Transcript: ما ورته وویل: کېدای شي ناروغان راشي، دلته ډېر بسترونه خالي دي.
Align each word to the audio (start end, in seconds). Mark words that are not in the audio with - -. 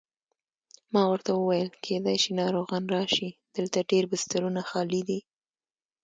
ما 0.93 1.03
ورته 1.11 1.31
وویل: 1.35 1.69
کېدای 1.85 2.17
شي 2.23 2.31
ناروغان 2.39 2.83
راشي، 2.95 3.29
دلته 3.55 3.77
ډېر 3.91 4.03
بسترونه 4.11 4.61
خالي 4.69 5.01
دي. 5.09 5.19